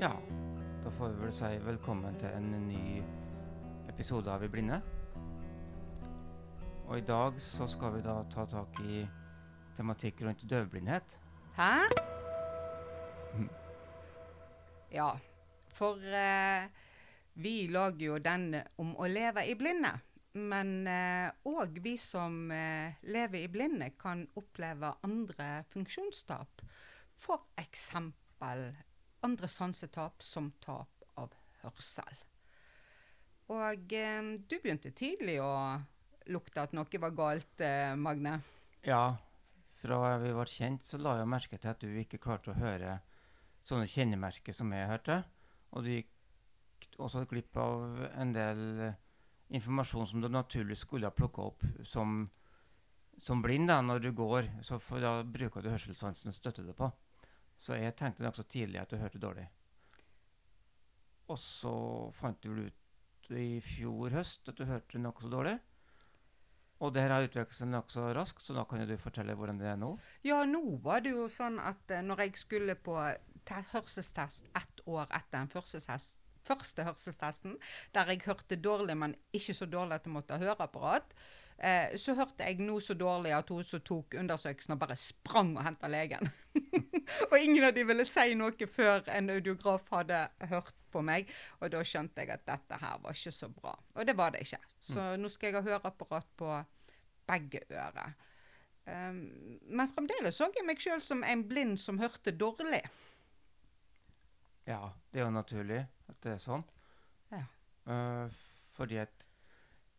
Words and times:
Ja, 0.00 0.20
da 0.84 0.90
får 0.90 1.08
vi 1.08 1.20
vel 1.22 1.32
si 1.32 1.48
velkommen 1.62 2.16
til 2.18 2.32
en 2.34 2.48
ny 2.66 2.98
episode 3.86 4.26
av 4.26 4.42
I 4.42 4.48
blinde. 4.50 4.80
Og 6.88 6.96
i 6.98 7.04
dag 7.06 7.36
så 7.38 7.68
skal 7.70 7.94
vi 7.94 8.00
da 8.02 8.16
ta 8.32 8.42
tak 8.50 8.80
i 8.82 9.04
tematikk 9.76 10.24
rundt 10.26 10.42
døvblindhet. 10.50 11.14
Hæ? 11.54 11.68
Ja, 14.90 15.12
for 15.70 16.02
eh, 16.02 16.66
vi 17.38 17.54
lager 17.70 18.02
jo 18.08 18.18
den 18.18 18.48
om 18.82 18.96
å 18.98 19.06
leve 19.06 19.46
i 19.46 19.54
blinde. 19.54 19.92
Men 20.34 20.88
òg 21.46 21.78
vi 21.84 21.94
som 22.02 22.50
eh, 22.50 22.98
lever 23.14 23.46
i 23.46 23.52
blinde, 23.52 23.92
kan 23.94 24.26
oppleve 24.34 24.90
andre 25.06 25.62
funksjonstap. 25.70 26.66
For 27.14 27.46
eksempel 27.62 28.72
andre 29.24 29.48
sansetap 29.48 30.22
som 30.22 30.52
tap 30.64 31.04
av 31.20 31.32
hørsel. 31.62 32.22
Og 33.52 33.92
eh, 33.92 34.30
du 34.48 34.56
begynte 34.60 34.94
tidlig 34.96 35.38
å 35.42 35.52
lukte 36.32 36.64
at 36.64 36.72
noe 36.76 37.00
var 37.00 37.16
galt, 37.16 37.60
eh, 37.60 37.92
Magne. 37.96 38.38
Ja, 38.84 39.16
fra 39.80 40.16
vi 40.22 40.32
ble 40.32 40.46
kjent, 40.48 40.84
så 40.84 41.00
la 41.00 41.18
jeg 41.18 41.28
merke 41.28 41.60
til 41.60 41.72
at 41.72 41.82
du 41.82 42.00
ikke 42.00 42.20
klarte 42.22 42.52
å 42.52 42.58
høre 42.58 42.98
sånne 43.64 43.88
kjennemerker 43.88 44.56
som 44.56 44.72
jeg 44.72 44.88
hørte. 44.88 45.22
Og 45.72 45.84
du 45.84 45.92
gikk 45.92 46.98
også 47.00 47.24
glipp 47.28 47.56
av 47.60 48.06
en 48.14 48.32
del 48.32 48.64
eh, 48.88 48.98
informasjon 49.56 50.08
som 50.08 50.24
du 50.24 50.30
naturlig 50.32 50.78
skulle 50.80 51.08
ha 51.10 51.14
plukka 51.14 51.48
opp 51.50 51.64
som, 51.84 52.28
som 53.20 53.42
blind 53.44 53.68
da, 53.68 53.80
når 53.84 54.06
du 54.06 54.12
går. 54.16 54.48
Så 54.64 54.80
da 55.02 55.18
bruker 55.22 55.64
du 55.64 55.72
hørselssansen 55.72 56.32
og 56.32 56.36
støtter 56.36 56.64
det 56.64 56.76
på. 56.78 56.88
Så 57.64 57.78
jeg 57.78 57.96
tenkte 57.96 58.24
nokså 58.26 58.44
tidlig 58.44 58.82
at 58.82 58.90
du 58.92 58.98
hørte 59.00 59.20
dårlig. 59.22 59.46
Og 61.32 61.38
så 61.40 61.76
fant 62.18 62.40
du 62.44 62.50
vel 62.50 62.66
ut 62.68 63.30
i 63.32 63.60
fjor 63.64 64.12
høst 64.12 64.50
at 64.52 64.58
du 64.58 64.66
hørte 64.68 65.00
nokså 65.00 65.30
dårlig. 65.32 65.54
Og 66.84 66.92
det 66.92 67.04
her 67.04 67.14
har 67.14 67.24
utviklet 67.24 67.56
seg 67.56 67.70
nokså 67.70 68.10
raskt, 68.16 68.42
så 68.44 68.56
da 68.56 68.66
kan 68.68 68.82
du 68.84 68.96
fortelle 69.00 69.36
hvordan 69.38 69.60
det 69.60 69.70
er 69.70 69.78
nå. 69.80 69.94
Ja, 70.26 70.42
nå 70.48 70.60
var 70.84 71.00
det 71.04 71.14
jo 71.14 71.30
sånn 71.32 71.56
at 71.62 71.94
eh, 71.94 72.04
når 72.04 72.26
jeg 72.26 72.34
skulle 72.42 72.76
på 72.76 72.98
hørselstest 73.72 74.50
ett 74.58 74.84
år 74.84 75.06
etter 75.06 75.38
den 75.38 75.52
første, 75.52 75.80
første 76.44 76.84
hørselstesten, 76.84 77.56
der 77.94 78.12
jeg 78.12 78.24
hørte 78.26 78.60
dårlig, 78.60 78.98
men 79.00 79.16
ikke 79.32 79.56
så 79.56 79.70
dårlig 79.70 80.00
at 80.00 80.10
jeg 80.10 80.16
måtte 80.18 80.36
ha 80.36 80.44
høreapparat, 80.44 81.16
eh, 81.58 81.96
så 82.00 82.14
hørte 82.18 82.46
jeg 82.46 82.62
nå 82.64 82.78
så 82.82 82.96
dårlig 82.98 83.34
at 83.36 83.50
hun 83.52 83.64
som 83.66 83.82
tok 83.84 84.16
undersøkelsen, 84.20 84.78
bare 84.80 84.96
sprang 84.98 85.54
og 85.56 85.64
henta 85.66 85.90
legen. 85.90 86.30
og 87.30 87.36
ingen 87.38 87.66
av 87.66 87.74
de 87.76 87.84
ville 87.86 88.06
si 88.08 88.34
noe 88.38 88.68
før 88.70 89.06
en 89.14 89.32
audiograf 89.34 89.88
hadde 89.92 90.24
hørt 90.50 90.76
på 90.94 91.02
meg. 91.04 91.30
Og 91.60 91.72
da 91.74 91.82
skjønte 91.86 92.24
jeg 92.24 92.34
at 92.34 92.46
dette 92.48 92.78
her 92.80 93.00
var 93.02 93.16
ikke 93.16 93.34
så 93.34 93.50
bra. 93.52 93.74
Og 93.94 94.06
det 94.06 94.16
var 94.18 94.34
det 94.34 94.44
ikke. 94.46 94.62
Så 94.80 95.14
nå 95.20 95.30
skal 95.32 95.50
jeg 95.50 95.58
ha 95.60 95.66
høreapparat 95.68 96.30
på 96.38 96.52
begge 97.28 97.64
ører. 97.72 98.14
Um, 98.84 99.58
men 99.64 99.88
fremdeles 99.96 100.36
så 100.36 100.50
jeg 100.52 100.66
meg 100.68 100.82
sjøl 100.82 101.00
som 101.00 101.22
en 101.24 101.46
blind 101.48 101.78
som 101.80 101.98
hørte 102.02 102.34
dårlig. 102.36 102.82
Ja, 104.68 104.92
det 105.12 105.22
er 105.22 105.26
jo 105.26 105.32
naturlig 105.32 105.80
at 106.08 106.18
det 106.24 106.34
er 106.34 106.42
sånn. 106.42 106.64
Ja. 107.32 107.44
Uh, 107.88 108.42
fordi 108.76 109.00
at 109.00 109.24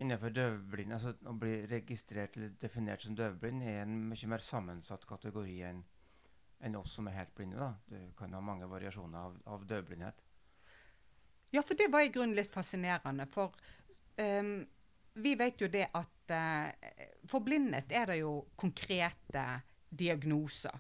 innenfor 0.04 0.34
døvblind, 0.36 0.94
altså 0.94 1.14
å 1.30 1.34
bli 1.40 1.62
registrert 1.72 2.36
eller 2.36 2.56
definert 2.60 3.06
som 3.06 3.16
døvblind 3.16 3.64
er 3.64 3.84
en 3.84 3.96
mye 4.10 4.32
mer 4.32 4.44
sammensatt 4.44 5.06
kategori 5.08 5.60
enn 5.70 5.84
en 6.66 6.78
oss 6.80 6.96
som 6.98 7.08
er 7.08 7.20
helt 7.20 7.36
blinde. 7.36 7.60
da. 7.60 7.74
Du 7.88 8.14
kan 8.18 8.34
ha 8.34 8.42
mange 8.42 8.68
variasjoner 8.68 9.28
av, 9.28 9.36
av 9.56 9.66
døvblindhet. 9.70 10.24
Ja, 11.54 11.62
for 11.62 11.78
det 11.78 11.92
var 11.94 12.04
i 12.04 12.12
grunnen 12.12 12.36
litt 12.36 12.52
fascinerende. 12.52 13.28
For 13.32 13.54
um, 14.20 14.58
vi 15.22 15.36
vet 15.40 15.62
jo 15.62 15.70
det 15.72 15.86
at 15.96 16.34
uh, 16.34 17.06
for 17.30 17.46
blindhet 17.46 17.92
er 17.96 18.12
det 18.12 18.20
jo 18.24 18.34
konkrete 18.60 19.46
diagnoser. 19.90 20.76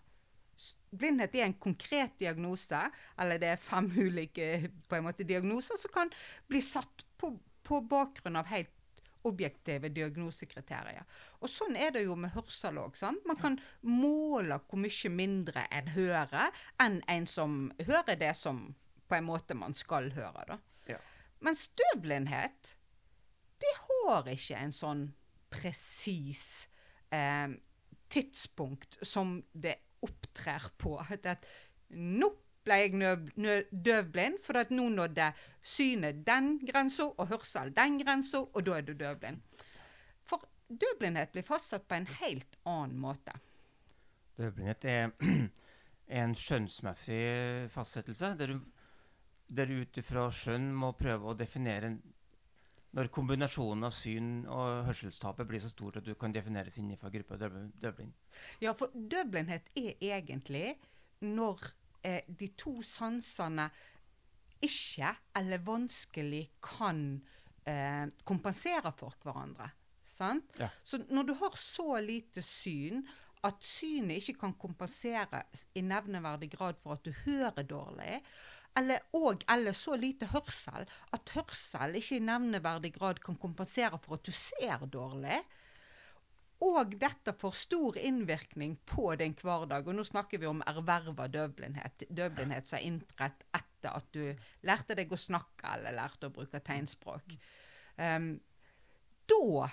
Blindhet 0.95 1.35
er 1.35 1.49
en 1.49 1.57
konkret 1.59 2.15
diagnose, 2.19 2.79
eller 3.19 3.39
det 3.39 3.51
er 3.51 3.61
fem 3.61 3.89
ulike 3.91 4.69
måte, 5.03 5.27
diagnoser 5.27 5.79
som 5.79 5.91
kan 5.93 6.11
bli 6.47 6.63
satt 6.63 7.03
på, 7.19 7.33
på 7.67 7.81
bakgrunn 7.91 8.39
av 8.39 8.47
helt 8.51 8.74
objektive 9.25 9.89
diagnosekriterier. 9.93 11.05
Og 11.41 11.51
sånn 11.51 11.77
er 11.79 11.93
det 11.95 12.05
jo 12.05 12.15
med 12.19 12.33
hørsel 12.35 12.79
òg. 12.81 12.97
Man 13.27 13.39
kan 13.41 13.59
måle 13.81 14.59
hvor 14.65 14.81
mye 14.81 15.11
mindre 15.13 15.65
en 15.73 15.91
hører, 15.95 16.63
enn 16.81 17.01
en 17.11 17.27
som 17.29 17.59
hører 17.85 18.19
det 18.21 18.33
som 18.39 18.67
på 19.05 19.17
en 19.17 19.27
måte 19.27 19.57
man 19.57 19.75
skal 19.77 20.11
høre. 20.15 20.45
da. 20.49 20.59
Ja. 20.89 21.01
Men 21.45 21.57
støvblindhet, 21.57 22.75
det 23.61 23.75
har 23.87 24.29
ikke 24.31 24.59
en 24.59 24.73
sånn 24.75 25.05
presis 25.53 26.67
eh, 27.13 27.53
tidspunkt 28.11 28.97
som 29.05 29.37
det 29.53 29.77
opptrer 30.05 30.69
på. 30.77 30.97
At 31.01 31.25
at 31.29 31.47
nå 31.95 32.31
ble 32.65 32.77
jeg 32.81 33.65
døvblind, 33.85 34.39
for 34.43 34.59
at 34.59 34.71
nå 34.73 34.87
nådde 34.93 35.29
synet 35.61 36.23
den 36.27 36.55
grensa, 36.65 37.09
og 37.13 37.29
hørsel 37.29 37.73
den 37.75 37.99
grensa, 38.01 38.45
og 38.45 38.65
da 38.65 38.79
er 38.79 38.87
du 38.87 38.93
døvblind. 38.97 39.41
For 40.25 40.45
døvblindhet 40.69 41.33
blir 41.35 41.45
fastsatt 41.45 41.87
på 41.87 41.99
en 41.99 42.09
helt 42.21 42.57
annen 42.65 42.97
måte. 42.99 43.37
Døvblindhet 44.39 44.89
er 44.89 45.13
en 46.21 46.35
skjønnsmessig 46.35 47.69
fastsettelse, 47.73 48.33
der 48.39 48.55
du, 48.55 48.59
der 49.47 49.69
du 49.69 49.79
ut 49.83 50.01
ifra 50.01 50.27
skjønn 50.33 50.73
må 50.73 50.91
prøve 50.97 51.31
å 51.31 51.37
definere 51.37 51.95
når 52.95 53.09
kombinasjonen 53.11 53.83
av 53.83 53.91
syn 53.91 54.27
og 54.47 54.85
hørselstapet 54.87 55.47
blir 55.49 55.59
så 55.59 55.69
stort 55.71 55.97
at 55.99 56.05
du 56.07 56.13
kan 56.19 56.31
defineres 56.31 56.77
innenfor 56.79 57.11
gruppa 57.11 57.35
døvblind. 57.37 58.13
Ja, 58.63 58.71
for 58.71 58.93
døvblindhet 58.95 59.67
er 59.75 59.97
egentlig 59.99 60.77
når 61.19 61.65
eh, 62.05 62.21
de 62.27 62.51
to 62.57 62.77
sansene 62.85 63.67
ikke 64.65 65.11
eller 65.37 65.63
vanskelig 65.65 66.43
kan 66.63 67.01
eh, 67.67 68.05
kompensere 68.27 68.93
for 68.97 69.17
hverandre. 69.23 69.69
Sant? 70.05 70.55
Ja. 70.61 70.69
Så 70.83 71.01
når 71.09 71.29
du 71.29 71.33
har 71.41 71.57
så 71.59 71.99
lite 72.03 72.43
syn 72.45 73.03
at 73.45 73.61
synet 73.61 74.23
ikke 74.23 74.39
kan 74.45 74.55
kompensere 74.57 75.43
i 75.77 75.83
nevneverdig 75.85 76.49
grad 76.55 76.79
for 76.81 76.95
at 76.95 77.03
du 77.05 77.11
hører 77.25 77.67
dårlig, 77.67 78.21
eller, 78.75 79.03
og, 79.15 79.43
eller 79.51 79.75
så 79.77 79.95
lite 79.99 80.27
hørsel 80.31 80.87
at 81.15 81.35
hørsel 81.35 81.95
ikke 81.99 82.17
i 82.17 82.25
nevneverdig 82.25 82.91
grad 82.95 83.21
kan 83.23 83.37
kompensere 83.39 83.99
for 84.01 84.17
at 84.17 84.25
du 84.25 84.33
ser 84.35 84.87
dårlig, 84.91 85.37
og 86.65 86.95
dette 86.99 87.33
får 87.37 87.55
stor 87.59 87.97
innvirkning 88.01 88.75
på 88.89 89.11
din 89.19 89.35
hverdag. 89.37 89.87
Og 89.87 89.97
nå 89.97 90.05
snakker 90.07 90.41
vi 90.41 90.49
om 90.49 90.63
erverva 90.65 91.27
døvblindhet. 91.31 92.07
Døvblindhet 92.09 92.69
som 92.69 92.79
er 92.79 92.87
inntrett 92.89 93.45
etter 93.53 93.93
at 93.93 94.09
du 94.15 94.23
lærte 94.65 94.97
deg 94.97 95.13
å 95.13 95.19
snakke 95.19 95.75
eller 95.75 95.97
lærte 95.99 96.29
å 96.29 96.35
bruke 96.35 96.61
tegnspråk. 96.65 97.35
Um, 98.01 98.31
da 99.29 99.69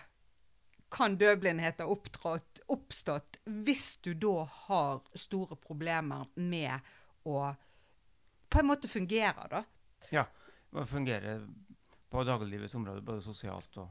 kan 0.93 1.17
døvblindhet 1.17 1.81
ha 1.81 1.89
oppstått 1.89 3.41
hvis 3.65 3.94
du 4.05 4.12
da 4.12 4.43
har 4.67 5.00
store 5.17 5.56
problemer 5.56 6.29
med 6.37 6.93
å 7.25 7.55
på 8.53 8.61
en 8.61 8.69
måte 8.69 8.89
fungere, 8.89 9.47
da. 9.49 9.62
Ja, 10.12 10.27
fungere 10.85 11.39
på 12.12 12.25
dagliglivets 12.29 12.75
område, 12.77 13.00
både 13.00 13.25
sosialt 13.25 13.79
og, 13.81 13.89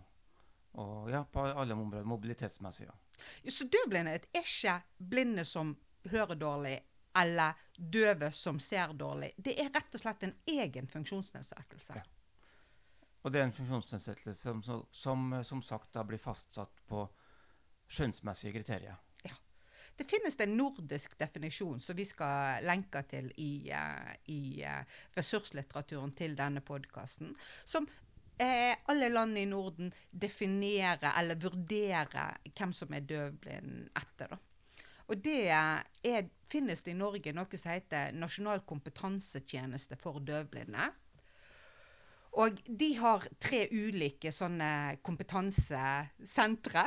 og 0.80 1.12
ja, 1.12 1.24
på 1.24 1.44
alle 1.46 1.76
områder, 1.76 2.08
mobilitetsmessig. 2.08 2.88
Ja. 2.88 3.52
Så 3.52 3.68
døvblindhet 3.68 4.30
er 4.32 4.46
ikke 4.46 4.78
blinde 4.98 5.46
som 5.46 5.76
hører 6.10 6.36
dårlig, 6.40 6.80
eller 7.18 7.60
døve 7.76 8.32
som 8.32 8.60
ser 8.60 8.94
dårlig. 8.94 9.34
Det 9.38 9.58
er 9.60 9.72
rett 9.74 9.96
og 9.96 10.04
slett 10.04 10.24
en 10.24 10.36
egen 10.48 10.88
funksjonsnedsettelse. 10.88 12.00
Ja. 12.00 12.06
Og 13.22 13.34
det 13.34 13.42
er 13.42 13.50
en 13.50 13.56
funksjonsnedsettelse 13.56 14.42
som, 14.42 14.64
som, 14.64 14.86
som, 14.92 15.34
som 15.46 15.62
sagt 15.66 15.92
da 15.94 16.06
blir 16.08 16.22
fastsatt 16.22 16.80
på 16.90 17.04
skjønnsmessige 17.92 18.56
kriterier. 18.56 18.96
Ja. 19.28 19.36
Det 20.00 20.08
finnes 20.10 20.40
en 20.40 20.56
nordisk 20.58 21.18
definisjon 21.20 21.84
som 21.84 22.00
vi 22.00 22.08
skal 22.08 22.64
lenke 22.66 23.04
til 23.12 23.28
i, 23.38 23.70
eh, 23.76 24.14
i 24.32 24.42
eh, 24.66 25.02
ressurslitteraturen 25.18 26.16
til 26.18 26.38
denne 26.40 26.64
podkasten, 26.66 27.36
som 27.66 27.90
eh, 28.42 28.76
alle 28.92 29.10
land 29.12 29.38
i 29.38 29.46
Norden 29.50 29.92
definerer 30.12 31.12
eller 31.20 31.40
vurderer 31.42 32.40
hvem 32.50 32.74
som 32.76 32.94
er 32.94 33.06
døvblind 33.08 33.92
etter. 34.02 34.34
Da. 34.34 34.40
Og 35.12 35.20
det 35.20 35.50
er, 35.52 36.28
finnes 36.50 36.84
det 36.86 36.94
i 36.94 37.00
Norge 37.00 37.34
noe 37.36 37.60
som 37.60 37.74
heter 37.74 38.14
Nasjonal 38.16 38.64
kompetansetjeneste 38.68 39.98
for 40.00 40.22
døvblinde. 40.24 40.88
Og 42.40 42.62
de 42.64 42.94
har 42.96 43.28
tre 43.44 43.66
ulike 43.76 44.32
sånne 44.32 45.02
kompetansesentre. 45.04 46.86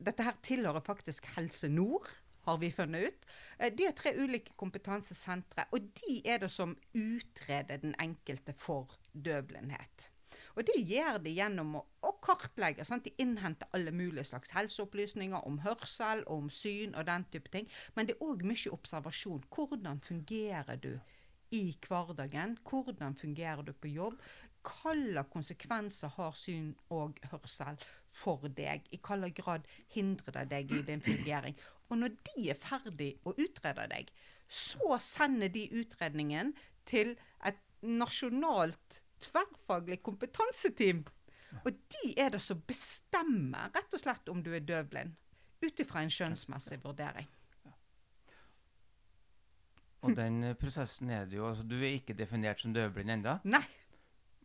Dette 0.00 0.24
her 0.24 0.38
tilhører 0.44 0.84
faktisk 0.84 1.28
Helse 1.34 1.68
Nord, 1.68 2.08
har 2.48 2.56
vi 2.62 2.70
funnet 2.72 3.10
ut. 3.10 3.26
Eh, 3.58 3.72
de 3.74 3.84
har 3.90 3.96
tre 3.98 4.14
ulike 4.16 4.54
kompetansesentre, 4.56 5.66
og 5.72 5.90
de 6.00 6.20
er 6.24 6.40
det 6.40 6.48
som 6.54 6.72
utreder 6.96 7.82
den 7.82 7.92
enkelte 8.00 8.54
for 8.56 8.96
døvblindhet. 9.12 10.08
Og 10.56 10.64
det 10.68 10.78
gjør 10.88 11.18
de 11.24 11.34
gjennom 11.36 11.76
å, 11.80 11.84
å 12.06 12.14
kartlegge. 12.24 12.86
Sant? 12.86 13.06
De 13.06 13.22
innhenter 13.22 13.68
alle 13.76 13.92
mulige 13.94 14.26
slags 14.30 14.52
helseopplysninger 14.56 15.46
om 15.48 15.60
hørsel, 15.64 16.24
om 16.26 16.50
syn 16.50 16.96
og 16.96 17.06
den 17.08 17.26
type 17.32 17.52
ting. 17.54 17.68
Men 17.96 18.08
det 18.08 18.16
er 18.16 18.26
òg 18.26 18.44
mye 18.48 18.74
observasjon. 18.74 19.46
Hvordan 19.54 20.02
fungerer 20.04 20.80
du 20.82 20.92
i 21.54 21.64
hverdagen? 21.86 22.58
Hvordan 22.68 23.16
fungerer 23.16 23.62
du 23.62 23.72
på 23.72 23.92
jobb? 23.92 24.20
Hvilke 24.68 25.24
konsekvenser 25.32 26.12
har 26.16 26.34
syn 26.36 26.72
og 26.92 27.20
hørsel 27.30 27.78
for 28.12 28.48
deg? 28.52 28.88
I 28.92 28.98
hvilken 29.00 29.36
grad 29.36 29.68
hindrer 29.94 30.40
det 30.40 30.48
deg 30.52 30.74
i 30.74 30.82
din 30.90 31.04
fungering? 31.04 31.56
Og 31.88 32.02
når 32.02 32.16
de 32.28 32.50
er 32.52 32.60
ferdig 32.60 33.14
å 33.24 33.32
utrede 33.38 33.86
deg, 33.92 34.10
så 34.48 34.98
sender 35.00 35.52
de 35.52 35.68
utredningen 35.80 36.54
til 36.88 37.14
et 37.46 37.60
nasjonalt 37.84 39.02
tverrfaglig 39.24 40.02
kompetanseteam. 40.02 41.04
Og 41.64 41.72
de 41.72 42.12
er 42.20 42.34
det 42.34 42.42
som 42.44 42.60
bestemmer 42.68 43.72
rett 43.74 43.94
og 43.94 44.02
slett 44.02 44.28
om 44.28 44.42
du 44.44 44.52
er 44.54 44.64
døvblind. 44.64 45.14
Ut 45.64 45.80
ifra 45.82 46.04
en 46.04 46.12
skjønnsmessig 46.12 46.78
vurdering. 46.84 47.28
Og 50.06 50.14
den 50.14 50.42
eh, 50.46 50.54
prosessen 50.54 51.10
er 51.10 51.24
det 51.26 51.40
jo 51.40 51.48
altså, 51.48 51.64
Du 51.66 51.74
er 51.80 51.96
ikke 51.96 52.14
definert 52.14 52.60
som 52.62 52.74
døvblind 52.74 53.10
ennå, 53.16 53.38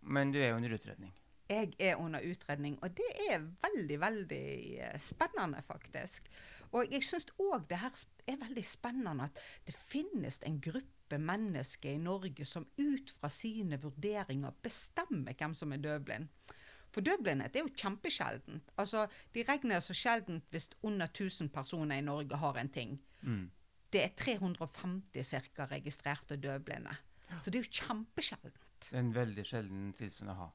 men 0.02 0.32
du 0.34 0.40
er 0.42 0.50
jo 0.50 0.56
under 0.58 0.74
utredning. 0.74 1.14
Jeg 1.54 1.74
er 1.80 2.02
under 2.02 2.24
utredning, 2.26 2.76
og 2.82 2.96
det 2.98 3.10
er 3.30 3.46
veldig, 3.64 4.00
veldig 4.02 4.48
eh, 4.88 5.00
spennende, 5.00 5.62
faktisk. 5.68 6.28
Og 6.74 6.92
jeg 6.92 7.06
syns 7.06 7.30
òg 7.38 7.68
det 7.70 7.80
her 7.84 8.04
er 8.28 8.42
veldig 8.42 8.66
spennende 8.66 9.30
at 9.30 9.40
det 9.68 9.76
finnes 9.78 10.42
en 10.48 10.60
gruppe 10.64 11.20
mennesker 11.22 11.94
i 11.94 12.02
Norge 12.02 12.46
som 12.50 12.66
ut 12.78 13.14
fra 13.20 13.30
sine 13.30 13.78
vurderinger 13.82 14.56
bestemmer 14.66 15.38
hvem 15.38 15.54
som 15.58 15.74
er 15.76 15.84
døvblind. 15.84 16.30
For 16.94 17.06
døvblindhet 17.06 17.56
er 17.56 17.66
jo 17.66 17.74
kjempesjeldent. 17.74 18.70
Altså, 18.78 19.08
de 19.34 19.46
regner 19.48 19.82
så 19.82 19.96
sjeldent 19.98 20.46
hvis 20.54 20.70
under 20.86 21.10
1000 21.10 21.50
personer 21.54 21.98
i 21.98 22.06
Norge 22.06 22.38
har 22.38 22.60
en 22.62 22.70
ting. 22.70 23.00
Mm. 23.22 23.48
Det 23.94 24.02
er 24.04 24.14
350 24.18 25.26
cirka 25.26 25.66
registrerte 25.70 26.38
døvblinde. 26.38 26.94
Så 27.42 27.50
det 27.50 27.60
er 27.60 27.66
jo 27.66 27.82
kjempesjeldent. 27.82 28.90
En 28.94 29.14
veldig 29.16 29.46
sjelden 29.48 29.94
tilstand 29.98 30.34
å 30.34 30.38
ha. 30.38 30.50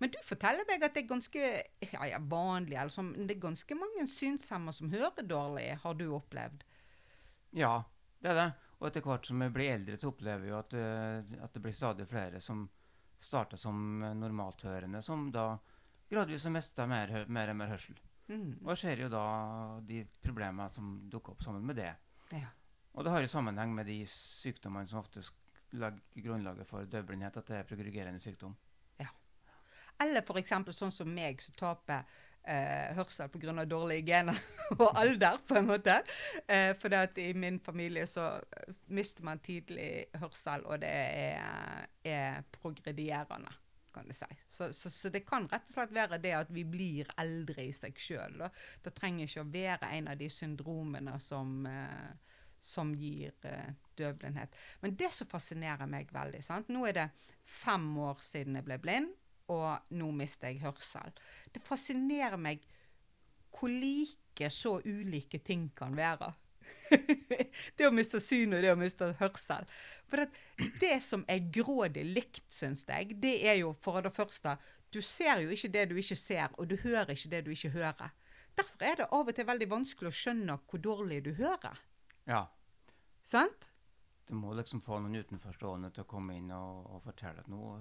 Men 0.00 0.12
du 0.14 0.18
forteller 0.26 0.66
meg 0.68 0.82
at 0.82 0.94
det 0.94 1.04
er 1.04 1.10
ganske 1.10 1.40
ja, 1.40 2.06
ja, 2.10 2.20
vanlig, 2.30 2.76
altså, 2.80 3.04
det 3.14 3.36
er 3.36 3.42
ganske 3.42 3.76
mange 3.78 4.06
synshemmede 4.10 4.76
som 4.76 4.92
hører 4.92 5.26
dårlig, 5.28 5.66
har 5.82 5.98
du 5.98 6.06
opplevd? 6.16 6.64
Ja, 7.54 7.76
det 8.22 8.32
er 8.32 8.40
det. 8.40 8.48
Og 8.80 8.88
etter 8.88 9.04
hvert 9.06 9.28
som 9.28 9.44
jeg 9.44 9.54
blir 9.54 9.74
eldre, 9.74 9.98
så 10.00 10.10
opplever 10.10 10.50
jo 10.50 10.56
at, 10.58 10.74
eh, 10.76 11.36
at 11.44 11.54
det 11.54 11.62
blir 11.62 11.76
stadig 11.76 12.08
flere 12.10 12.40
som 12.42 12.66
starter 13.22 13.60
som 13.60 14.02
normalthørende, 14.18 15.00
som 15.02 15.30
da 15.32 15.54
gradvis 16.10 16.44
har 16.44 16.52
mista 16.52 16.86
mer, 16.90 17.14
mer 17.32 17.52
og 17.52 17.56
mer 17.60 17.72
hørsel. 17.72 17.96
Mm. 18.28 18.58
Og 18.64 18.72
jeg 18.72 18.80
ser 18.82 19.04
jo 19.04 19.10
da 19.12 19.24
de 19.84 20.02
problemene 20.24 20.68
som 20.72 20.96
dukker 21.12 21.34
opp 21.34 21.44
sammen 21.44 21.64
med 21.64 21.78
det. 21.80 21.92
Ja. 22.34 22.50
Og 22.94 23.04
det 23.04 23.12
har 23.12 23.24
jo 23.24 23.30
sammenheng 23.30 23.74
med 23.74 23.88
de 23.90 23.98
sykdommene 24.08 24.88
som 24.88 25.00
ofte 25.00 25.22
legger 25.74 26.26
grunnlaget 26.28 26.68
for 26.68 26.86
døvblindhet, 26.86 27.36
at 27.40 27.50
det 27.50 27.56
er 27.58 27.68
progredierende 27.68 28.22
sykdom. 28.22 28.54
Eller 30.04 30.22
f.eks. 30.22 30.54
sånn 30.76 30.94
som 30.94 31.10
meg, 31.10 31.42
som 31.42 31.56
taper 31.58 32.04
eh, 32.44 32.94
hørsel 32.96 33.28
pga. 33.32 33.64
dårlige 33.64 34.06
gener 34.12 34.38
og 34.78 34.90
alder, 35.00 35.40
på 35.46 35.58
en 35.58 35.68
måte. 35.68 35.98
Eh, 36.46 36.72
for 36.78 37.18
i 37.18 37.32
min 37.34 37.60
familie 37.60 38.06
så 38.06 38.34
eh, 38.36 38.72
mister 38.86 39.24
man 39.24 39.42
tidlig 39.44 40.06
hørsel, 40.20 40.64
og 40.66 40.80
det 40.84 40.94
er, 40.94 41.86
er 42.04 42.42
progredierende. 42.60 43.60
Kan 43.94 44.08
du 44.08 44.12
si. 44.12 44.26
Så, 44.50 44.72
så, 44.72 44.90
så 44.90 45.10
det 45.14 45.20
kan 45.22 45.44
rett 45.46 45.68
og 45.68 45.76
slett 45.76 45.92
være 45.94 46.18
det 46.18 46.32
at 46.34 46.48
vi 46.50 46.64
blir 46.66 47.10
eldre 47.22 47.68
i 47.68 47.70
seg 47.72 47.94
sjøl. 47.94 48.42
Det 48.82 48.90
trenger 48.96 49.28
ikke 49.28 49.44
å 49.44 49.52
være 49.54 49.90
en 49.94 50.08
av 50.10 50.18
de 50.18 50.26
syndromene 50.34 51.14
som, 51.22 51.60
eh, 51.70 52.40
som 52.58 52.90
gir 52.98 53.36
uh, 53.46 53.70
døvblindhet. 53.94 54.56
Men 54.82 54.96
det 54.98 55.12
som 55.14 55.30
fascinerer 55.30 55.86
meg 55.86 56.10
veldig 56.10 56.42
sant? 56.42 56.72
Nå 56.74 56.82
er 56.88 56.96
det 56.96 57.06
fem 57.44 57.86
år 58.02 58.18
siden 58.24 58.58
jeg 58.58 58.66
ble 58.66 58.80
blind, 58.82 59.14
og 59.52 59.96
nå 59.96 60.10
mister 60.16 60.50
jeg 60.52 60.62
hørsel. 60.64 61.12
Det 61.52 61.62
fascinerer 61.64 62.40
meg 62.40 62.64
hvor 63.54 63.70
like 63.70 64.50
så 64.50 64.78
ulike 64.84 65.38
ting 65.44 65.68
kan 65.76 65.94
være. 65.96 66.32
det 67.76 67.86
å 67.86 67.92
miste 67.94 68.20
syn 68.22 68.56
og 68.56 68.64
det 68.64 68.72
å 68.72 68.78
miste 68.78 69.10
hørsel. 69.20 69.66
For 70.08 70.24
det, 70.24 70.70
det 70.80 70.96
som 71.04 71.24
er 71.30 71.46
grådig 71.52 72.04
likt, 72.08 72.46
syns 72.52 72.84
jeg, 72.88 73.18
det 73.20 73.36
er 73.46 73.60
jo 73.60 73.74
for 73.84 74.00
det 74.04 74.14
første 74.14 74.56
Du 74.94 75.00
ser 75.02 75.40
jo 75.42 75.50
ikke 75.50 75.72
det 75.74 75.88
du 75.90 75.96
ikke 75.98 76.16
ser, 76.16 76.52
og 76.54 76.68
du 76.70 76.76
hører 76.78 77.10
ikke 77.16 77.30
det 77.32 77.44
du 77.46 77.50
ikke 77.50 77.72
hører. 77.74 78.12
Derfor 78.54 78.86
er 78.86 79.00
det 79.00 79.08
av 79.10 79.30
og 79.30 79.34
til 79.34 79.48
veldig 79.48 79.66
vanskelig 79.70 80.12
å 80.12 80.14
skjønne 80.14 80.58
hvor 80.70 80.82
dårlig 80.82 81.24
du 81.26 81.32
hører. 81.34 81.80
Ja. 82.30 82.44
Sant? 83.26 83.72
Du 84.28 84.36
må 84.38 84.54
liksom 84.54 84.80
få 84.84 85.00
noen 85.02 85.18
utenforstående 85.18 85.90
til 85.90 86.04
å 86.04 86.08
komme 86.08 86.36
inn 86.38 86.52
og, 86.54 86.86
og 86.94 87.02
fortelle 87.08 87.42
at 87.42 87.50
nå, 87.50 87.74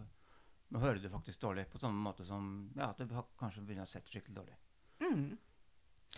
nå 0.73 0.81
hører 0.81 0.99
du 1.01 1.09
faktisk 1.13 1.41
dårlig. 1.41 1.67
På 1.69 1.77
samme 1.77 2.01
måte 2.01 2.25
som 2.25 2.71
ja, 2.75 2.89
at 2.89 2.97
du 2.97 3.13
har 3.13 3.27
kanskje 3.37 3.61
begynner 3.61 3.85
å 3.85 3.91
sette 3.91 4.09
skikkelig 4.09 4.39
dårlig. 4.39 4.55
Mm. 5.03 5.37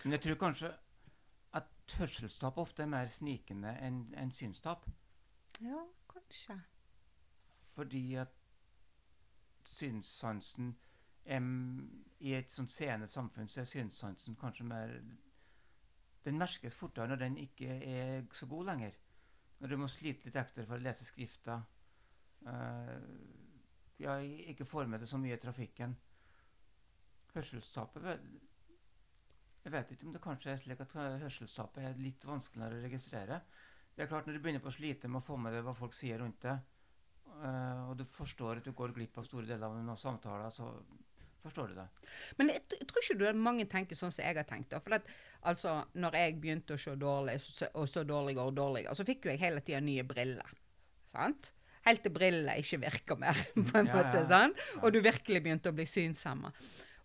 Men 0.02 0.16
jeg 0.16 0.22
tror 0.24 0.38
kanskje 0.40 0.70
at 1.56 1.96
hørselstap 1.98 2.56
ofte 2.60 2.84
er 2.84 2.90
mer 2.92 3.10
snikende 3.12 3.74
enn 3.84 4.00
en 4.16 4.32
synstap. 4.32 4.88
Ja, 5.60 5.82
kanskje. 6.08 6.56
Fordi 7.76 8.02
at 8.20 8.32
synssansen 9.66 10.74
I 11.26 12.32
et 12.38 12.52
sånt 12.54 12.70
seende 12.70 13.08
samfunn 13.10 13.48
så 13.50 13.60
er 13.60 13.66
synssansen 13.66 14.36
kanskje 14.38 14.64
mer 14.68 14.92
Den 16.24 16.38
merkes 16.38 16.76
fortere 16.78 17.10
når 17.10 17.18
den 17.24 17.36
ikke 17.42 17.80
er 17.82 18.22
så 18.32 18.46
god 18.46 18.70
lenger. 18.70 18.94
Når 19.58 19.68
du 19.68 19.76
må 19.76 19.88
slite 19.90 20.26
litt 20.26 20.38
ekstra 20.38 20.64
for 20.64 20.78
å 20.78 20.82
lese 20.84 21.04
skrifta. 21.04 21.60
eh, 22.46 23.35
ja, 24.02 24.18
ikke 24.20 24.68
får 24.68 24.90
med 24.90 25.00
det 25.00 25.08
så 25.08 25.18
mye 25.20 25.36
i 25.36 25.40
trafikken. 25.40 25.96
Hørselstapet 27.34 28.04
Jeg 29.64 29.72
vet 29.74 29.90
ikke 29.92 30.06
om 30.06 30.12
det 30.14 30.22
kanskje 30.24 30.52
er 30.52 30.60
slik 30.62 30.80
at 30.84 30.94
hørselstapet 30.94 31.84
er 31.84 31.98
litt 32.00 32.24
vanskeligere 32.24 32.78
å 32.78 32.84
registrere. 32.84 33.40
Det 33.96 34.04
er 34.04 34.10
klart 34.10 34.28
Når 34.28 34.36
du 34.36 34.42
begynner 34.44 34.62
på 34.62 34.70
å 34.70 34.76
slite 34.76 35.08
med 35.08 35.22
å 35.22 35.26
få 35.26 35.36
med 35.40 35.56
deg 35.56 35.64
hva 35.66 35.74
folk 35.74 35.96
sier 35.96 36.20
rundt 36.20 36.42
deg, 36.44 36.60
eh, 37.40 37.82
og 37.88 37.96
du 37.98 38.04
forstår 38.04 38.60
at 38.60 38.68
du 38.68 38.72
går 38.76 38.94
glipp 38.96 39.18
av 39.18 39.26
store 39.26 39.48
deler 39.48 39.66
av 39.66 39.76
noen 39.80 40.00
samtaler, 40.00 40.52
så 40.52 40.68
forstår 41.46 41.72
du 41.72 41.78
det. 41.78 41.86
Men 42.38 42.52
jeg, 42.52 42.62
jeg 42.76 42.88
tror 42.90 43.04
ikke 43.04 43.18
du 43.22 43.40
mange 43.40 43.66
tenker 43.72 43.98
sånn 43.98 44.12
som 44.12 44.24
jeg 44.24 44.36
har 44.36 44.48
tenkt. 44.48 44.76
For 44.76 44.98
at, 44.98 45.08
altså, 45.48 45.78
når 45.96 46.20
jeg 46.20 46.38
begynte 46.42 46.76
å 46.76 46.82
se 46.82 46.96
dårlig, 47.00 47.38
og 47.72 47.88
så 47.88 48.04
dårligere 48.04 48.50
og 48.50 48.58
dårligere, 48.58 48.96
så 48.98 49.06
fikk 49.08 49.26
jo 49.26 49.32
jeg 49.32 49.42
hele 49.44 49.64
tida 49.64 49.80
nye 49.84 50.04
briller. 50.06 50.56
Sant? 51.08 51.52
Helt 51.86 52.02
til 52.02 52.12
brillene 52.14 52.56
ikke 52.60 52.80
virker 52.82 53.18
mer, 53.20 53.38
på 53.54 53.78
en 53.78 53.86
Ja, 53.90 53.94
måte. 53.96 54.20
ja. 54.22 54.26
Sånn? 54.30 54.54
Og 54.82 54.92
du 54.94 55.00
virkelig 55.04 55.42
begynte 55.44 55.70
å 55.70 55.76
bli 55.76 55.86
synshemma. 55.88 56.52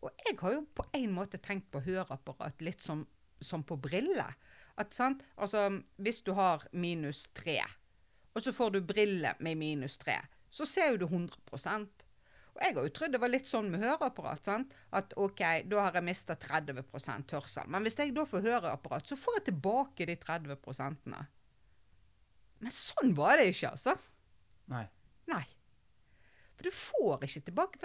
Og 0.01 0.09
jeg 0.25 0.38
har 0.41 0.55
jo 0.57 0.63
på 0.73 0.85
en 0.97 1.11
måte 1.13 1.38
tenkt 1.38 1.69
på 1.73 1.83
høreapparat 1.85 2.63
litt 2.65 2.81
som, 2.81 3.03
som 3.41 3.61
på 3.63 3.77
briller. 3.77 4.33
At, 4.81 4.95
sant? 4.97 5.21
Altså, 5.38 5.67
hvis 6.01 6.23
du 6.25 6.33
har 6.38 6.65
minus 6.73 7.27
tre, 7.38 7.59
og 8.33 8.41
så 8.41 8.53
får 8.55 8.73
du 8.73 8.81
briller 8.88 9.38
med 9.43 9.59
minus 9.59 10.00
tre, 10.01 10.17
så 10.51 10.65
ser 10.67 10.95
jo 10.95 11.03
du 11.03 11.05
100 11.11 11.38
og 12.51 12.59
jeg 12.65 12.75
har 12.75 12.83
jo 12.83 12.91
trodd 12.91 13.13
det 13.15 13.19
var 13.23 13.31
litt 13.31 13.47
sånn 13.47 13.69
med 13.71 13.79
høreapparat. 13.79 14.43
sant? 14.43 14.73
At 14.91 15.13
OK, 15.15 15.39
da 15.71 15.85
har 15.85 15.95
jeg 15.95 16.03
mista 16.03 16.35
30% 16.35 17.31
hørsel. 17.31 17.69
Men 17.71 17.85
hvis 17.88 17.95
jeg 17.95 18.11
da 18.15 18.25
får 18.27 18.43
høreapparat, 18.43 19.07
så 19.07 19.15
får 19.15 19.38
jeg 19.39 19.45
tilbake 19.53 20.07
de 20.09 20.17
30% 20.19 21.07
Men 22.61 22.75
sånn 22.75 23.15
var 23.17 23.39
det 23.39 23.47
ikke, 23.53 23.71
altså. 23.71 23.95
Nei. 24.70 24.86
Nei. 25.32 25.44
For 26.62 26.70
du 26.70 26.75
får 26.77 27.24
ikke 27.25 27.41
tilbake. 27.48 27.80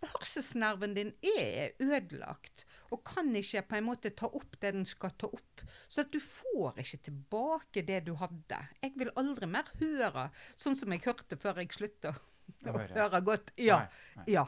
For 0.00 0.12
hørselsnerven 0.14 0.94
din 0.96 1.10
er 1.34 1.74
ødelagt 1.82 2.64
og 2.94 3.02
kan 3.04 3.28
ikke 3.36 3.64
på 3.68 3.76
en 3.76 3.88
måte 3.90 4.14
ta 4.16 4.30
opp 4.32 4.56
det 4.62 4.72
den 4.78 4.86
skal 4.88 5.12
ta 5.20 5.28
opp. 5.28 5.64
Så 5.92 6.06
du 6.08 6.16
får 6.24 6.80
ikke 6.80 7.02
tilbake 7.10 7.84
det 7.84 8.04
du 8.08 8.14
hadde. 8.20 8.60
Jeg 8.80 8.94
vil 8.96 9.12
aldri 9.20 9.50
mer 9.50 9.68
høre 9.80 10.30
sånn 10.56 10.78
som 10.78 10.94
jeg 10.96 11.04
hørte 11.04 11.36
før 11.40 11.60
jeg 11.60 11.76
slutta 11.76 12.14
Å 12.64 12.72
høre. 12.76 13.20
godt. 13.24 13.52
Ja. 13.60 13.84
Nei, 13.84 14.22
nei. 14.22 14.28
Ja. 14.38 14.46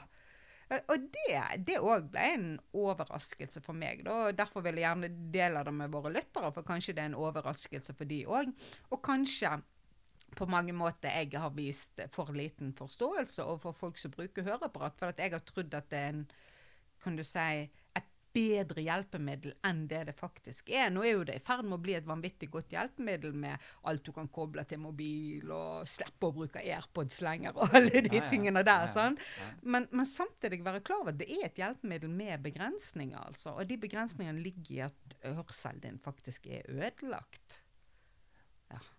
Og 0.90 1.04
det 1.14 1.76
òg 1.78 2.08
ble 2.10 2.24
en 2.34 2.46
overraskelse 2.74 3.60
for 3.62 3.76
meg. 3.78 4.02
Da. 4.08 4.32
Derfor 4.34 4.64
vil 4.66 4.80
jeg 4.80 4.88
gjerne 4.88 5.10
dele 5.32 5.62
det 5.68 5.74
med 5.76 5.92
våre 5.94 6.10
lyttere, 6.10 6.50
for 6.56 6.66
kanskje 6.66 6.96
det 6.96 7.04
er 7.04 7.12
en 7.12 7.20
overraskelse 7.22 7.94
for 7.94 8.08
de 8.10 8.24
òg. 8.26 8.50
Og 8.90 9.02
kanskje 9.04 9.52
på 10.36 10.46
mange 10.52 10.74
måter 10.76 11.12
jeg 11.16 11.40
har 11.40 11.54
vist 11.56 12.02
for 12.14 12.32
liten 12.36 12.74
forståelse 12.76 13.44
overfor 13.46 13.76
folk 13.84 13.98
som 14.00 14.12
bruker 14.14 14.46
høreapparat. 14.46 14.98
For 15.00 15.12
at 15.14 15.22
jeg 15.24 15.32
har 15.36 15.44
trodd 15.48 15.74
at 15.78 15.88
det 15.92 16.02
er 16.02 16.12
en, 16.14 16.26
kan 17.02 17.16
du 17.18 17.24
si, 17.26 17.48
et 17.96 18.12
bedre 18.36 18.82
hjelpemiddel 18.84 19.54
enn 19.64 19.86
det 19.88 20.02
det 20.10 20.14
faktisk 20.18 20.68
er. 20.76 20.90
Nå 20.92 21.04
er 21.08 21.14
jo 21.14 21.22
det 21.24 21.38
i 21.38 21.44
ferd 21.46 21.64
med 21.64 21.78
å 21.78 21.82
bli 21.86 21.94
et 21.96 22.04
vanvittig 22.08 22.50
godt 22.52 22.74
hjelpemiddel 22.74 23.32
med 23.32 23.62
alt 23.88 24.04
du 24.04 24.10
kan 24.12 24.28
koble 24.28 24.64
til 24.68 24.82
mobil, 24.82 25.46
og 25.56 25.88
slippe 25.88 26.28
å 26.28 26.34
bruke 26.36 26.60
AirPods 26.60 27.22
lenger, 27.24 27.56
og 27.56 27.72
alle 27.78 28.02
de 28.04 28.12
Ja, 28.12 28.20
ja, 28.20 28.28
tingene 28.28 28.60
der. 28.66 28.84
ja. 28.92 29.06
Men, 29.62 29.88
men 29.90 30.06
samtidig 30.10 30.60
være 30.66 30.82
klar 30.84 31.00
over 31.06 31.14
at 31.14 31.20
det 31.22 31.30
er 31.32 31.46
et 31.48 31.62
hjelpemiddel 31.62 32.12
med 32.12 32.44
begrensninger. 32.44 33.16
altså. 33.24 33.56
Og 33.56 33.70
de 33.70 33.78
begrensningene 33.86 34.44
ligger 34.44 34.74
i 34.76 34.82
at 34.90 35.16
hørselen 35.32 35.80
din 35.86 35.98
faktisk 35.98 36.46
er 36.46 36.68
ødelagt. 36.68 37.62
Det 38.68 38.76
er 38.76 38.92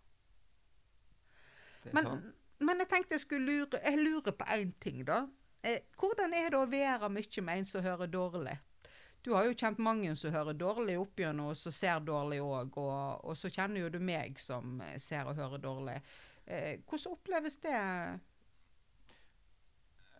Men, 1.95 2.07
sånn. 2.09 2.23
men 2.67 2.83
jeg 2.83 2.89
tenkte 2.91 3.17
jeg 3.17 3.23
skulle 3.25 3.57
lure, 3.59 3.81
jeg 3.83 3.99
lurer 4.01 4.35
på 4.35 4.47
én 4.55 4.71
ting, 4.83 5.03
da. 5.07 5.25
Eh, 5.65 5.83
hvordan 5.99 6.33
er 6.37 6.49
det 6.53 6.59
å 6.59 6.69
være 6.69 7.09
mye 7.11 7.43
med 7.43 7.61
en 7.61 7.69
som 7.69 7.85
hører 7.85 8.11
dårlig? 8.11 8.57
Du 9.25 9.33
har 9.33 9.43
jo 9.43 9.55
kjent 9.57 9.79
mange 9.83 10.13
som 10.15 10.31
hører 10.31 10.55
dårlig 10.55 10.95
opp 11.01 11.19
gjennom, 11.19 11.51
og 11.51 11.57
som 11.59 11.73
ser 11.75 11.99
dårlig 12.05 12.37
òg. 12.39 12.77
Og, 12.79 13.25
og 13.27 13.35
så 13.35 13.51
kjenner 13.51 13.83
jo 13.83 13.89
du 13.91 13.99
meg 13.99 14.39
som 14.39 14.77
ser 15.03 15.27
og 15.27 15.35
hører 15.35 15.63
dårlig. 15.63 15.97
Eh, 16.45 16.79
hvordan 16.87 17.17
oppleves 17.17 17.57
det? 17.65 17.79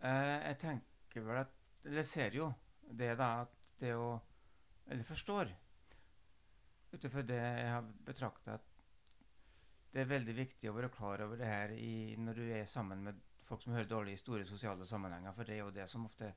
Eh, 0.02 0.34
jeg 0.50 0.58
tenker 0.60 1.24
vel 1.24 1.40
at 1.44 1.54
Eller 1.88 2.04
ser 2.04 2.34
jo 2.36 2.50
det 3.00 3.14
da 3.18 3.28
at 3.46 3.54
det 3.80 3.94
å 3.96 4.18
Eller 4.90 5.06
forstår 5.08 5.50
ut 6.92 7.04
ifra 7.04 7.22
det 7.22 7.38
jeg 7.38 7.72
har 7.72 7.88
betrakta 8.04 8.54
at 8.56 8.77
det 9.92 10.00
er 10.02 10.10
veldig 10.10 10.34
viktig 10.36 10.68
å 10.70 10.74
være 10.76 10.90
klar 10.92 11.22
over 11.24 11.36
det 11.40 11.46
her 11.48 11.72
i, 11.72 12.14
når 12.20 12.34
du 12.34 12.42
er 12.52 12.66
sammen 12.68 13.02
med 13.04 13.20
folk 13.48 13.62
som 13.64 13.72
hører 13.72 13.88
dårlig 13.88 14.12
i 14.12 14.20
store 14.20 14.44
sosiale 14.44 14.86
sammenhenger, 14.86 15.32
for 15.32 15.44
det 15.48 15.54
er 15.56 15.62
jo 15.62 15.70
det 15.72 15.86
som 15.88 16.04
ofte 16.04 16.32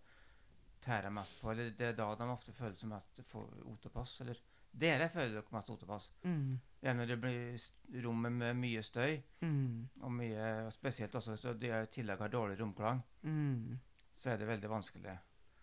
tærer 0.81 1.11
mest 1.13 1.41
på. 1.41 1.51
Eller 1.51 1.73
det 1.77 1.89
er 1.91 1.97
da 1.97 2.07
de 2.15 2.27
ofte 2.31 2.53
føler 2.55 2.75
seg 2.79 2.89
mest 2.89 3.19
otopass. 3.67 4.13
Eller 4.23 4.39
dere 4.71 5.09
føler 5.11 5.35
dere 5.35 5.51
mest 5.57 5.69
otopass. 5.69 6.07
Mm. 6.23 6.55
Ja, 6.81 6.93
når 6.97 7.11
det 7.11 7.17
blir 7.21 8.01
rommet 8.05 8.31
med 8.31 8.55
mye 8.57 8.81
støy, 8.83 9.19
Mm. 9.41 9.89
og 10.01 10.11
mye, 10.11 10.71
spesielt 10.71 11.13
også 11.15 11.35
hvis 11.35 11.41
du 11.59 11.67
i 11.67 11.85
tillegg 11.91 12.19
har 12.19 12.29
dårlig 12.29 12.57
romklang, 12.59 13.03
Mm. 13.23 13.77
så 14.13 14.31
er 14.31 14.37
det 14.37 14.47
veldig 14.47 14.69
vanskelig. 14.69 15.17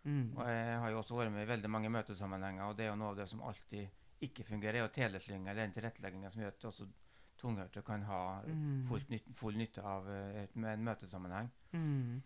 Mm. 0.05 0.37
Og 0.37 0.47
jeg 0.47 0.79
har 0.79 0.91
jo 0.91 0.99
også 0.99 1.17
vært 1.17 1.33
med 1.33 1.43
i 1.43 1.51
veldig 1.51 1.71
mange 1.71 1.89
møtesammenhenger, 1.91 2.63
og 2.69 2.77
det 2.77 2.85
er 2.85 2.91
jo 2.91 2.97
noe 2.97 3.11
av 3.11 3.17
det 3.17 3.29
som 3.29 3.43
alltid 3.43 3.89
ikke 4.21 4.45
fungerer, 4.45 4.75
er 4.77 4.87
jo 4.87 4.89
teleslynga 4.95 5.51
eller 5.51 5.67
den 5.67 5.73
tilretteleggingen 5.73 6.31
som 6.31 6.43
gjør 6.43 6.49
at 6.49 6.65
også 6.65 6.87
tunghørte 7.41 7.83
kan 7.87 8.03
ha 8.09 8.43
Mm. 8.47 8.87
full, 8.89 9.05
nytt, 9.11 9.29
full 9.39 9.57
nytte 9.57 9.83
av 9.83 10.09
eh, 10.11 10.43
et, 10.45 10.57
med 10.57 10.73
en 10.79 10.85
møtesammenheng. 10.85 11.51
Mm. 11.73 12.23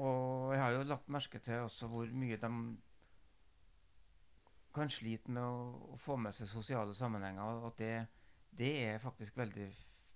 Og 0.00 0.52
jeg 0.54 0.60
har 0.62 0.72
jo 0.76 0.82
lagt 0.86 1.08
merke 1.12 1.38
til 1.42 1.64
også 1.66 1.88
hvor 1.90 2.06
mye 2.14 2.36
de 2.40 2.50
kan 4.74 4.88
slite 4.92 5.30
med 5.34 5.42
å, 5.42 5.94
å 5.94 5.98
få 5.98 6.16
med 6.20 6.34
seg 6.36 6.46
sosiale 6.50 6.94
sammenhenger, 6.94 7.64
og 7.66 7.74
det, 7.80 8.06
det 8.54 8.70
er 8.86 9.00
faktisk 9.02 9.36
veldig 9.40 9.66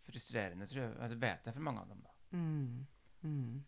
frustrerende, 0.07 0.69
tror 0.71 0.85
jeg. 0.85 1.11
Det 1.11 1.19
vet 1.25 1.49
jeg 1.49 1.57
for 1.57 1.65
mange 1.67 1.83
av 1.83 1.89
dem. 1.91 2.03
da. 2.05 2.13
Mm. 2.39 2.87
Mm. 3.25 3.65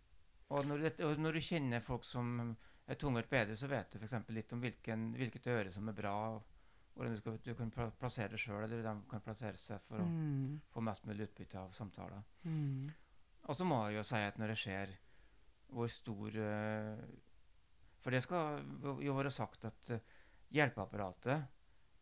Og 0.54 0.66
når, 0.68 0.84
du- 0.84 1.04
og 1.08 1.18
når 1.18 1.32
du 1.32 1.40
kjenner 1.42 1.82
folk 1.82 2.04
som 2.06 2.54
er 2.86 2.94
tunghørt 3.00 3.28
bedre, 3.32 3.56
så 3.58 3.66
vet 3.66 3.90
du 3.90 3.98
f.eks. 3.98 4.14
litt 4.30 4.52
om 4.54 4.60
hvilken, 4.62 5.08
hvilket 5.18 5.48
øre 5.50 5.72
som 5.74 5.88
er 5.90 5.96
bra, 5.98 6.12
og 6.36 6.44
hvordan 6.96 7.12
du, 7.14 7.18
skal, 7.20 7.38
du 7.44 7.50
kan 7.58 7.70
plassere 8.00 8.30
deg 8.32 8.40
sjøl, 8.40 8.62
eller 8.64 8.82
de 8.86 8.92
kan 9.10 9.20
plassere 9.24 9.56
seg 9.60 9.80
for 9.88 10.00
å 10.00 10.06
Mm. 10.08 10.60
få 10.72 10.80
mest 10.82 11.04
mulig 11.06 11.26
utbytte 11.28 11.58
av 11.60 11.72
samtaler. 11.76 12.22
Mm. 12.44 12.88
Og 13.48 13.56
så 13.56 13.64
må 13.68 13.82
jeg 13.86 13.98
jo 13.98 14.02
si 14.08 14.16
at 14.16 14.38
når 14.40 14.48
det 14.54 14.56
skjer, 14.62 14.94
hvor 15.68 15.88
stor 15.90 16.36
uh, 16.40 16.96
For 18.00 18.10
det 18.14 18.22
skal 18.22 18.62
jo- 19.02 19.14
være 19.16 19.30
sagt 19.34 19.64
at 19.66 19.90
uh, 19.90 19.98
hjelpeapparatet 20.54 21.46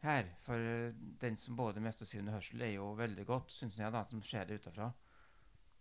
her 0.04 0.26
for 0.44 0.54
eh, 0.60 0.92
den 1.20 1.36
som 1.40 1.56
både 1.56 1.80
mister 1.80 2.04
syn 2.04 2.28
og 2.28 2.34
hørsel, 2.36 2.60
er 2.60 2.74
jo 2.74 2.90
veldig 2.94 3.24
godt, 3.26 3.50
syns 3.56 3.78
jeg, 3.80 3.90
da, 3.92 4.02
som 4.04 4.20
ser 4.22 4.44
det 4.44 4.58
utafra. 4.60 4.90